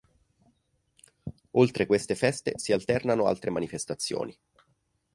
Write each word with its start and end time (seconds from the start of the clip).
Oltre 1.51 1.85
queste 1.85 2.15
feste 2.15 2.53
si 2.57 2.71
alternano 2.73 3.27
altre 3.27 3.51
manifestazioni. 3.51 4.35